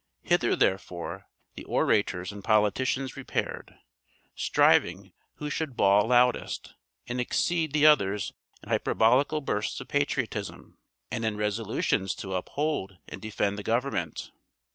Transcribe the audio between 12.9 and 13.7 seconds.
and defend the